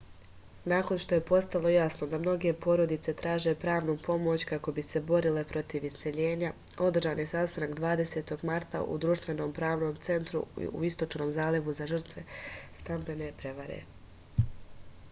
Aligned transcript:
nakon 0.71 0.97
što 1.01 1.15
je 1.17 1.23
postalo 1.25 1.71
jasno 1.73 2.05
da 2.13 2.19
mnoge 2.21 2.53
porodice 2.65 3.13
traže 3.19 3.53
pravnu 3.63 3.95
pomoć 4.07 4.45
kako 4.53 4.73
bi 4.79 4.85
se 4.87 5.01
borile 5.11 5.43
protiv 5.51 5.85
iseljenja 5.91 6.51
održan 6.87 7.21
je 7.25 7.27
sastanak 7.33 7.77
20. 7.81 8.35
marta 8.53 8.83
u 8.97 8.97
društvenom 9.05 9.53
pravnom 9.61 10.01
centru 10.11 10.43
u 10.73 10.83
istočnom 10.93 11.37
zalivu 11.39 11.79
za 11.83 11.91
žrtve 11.95 12.25
stambene 12.83 13.31
prevare 13.43 13.81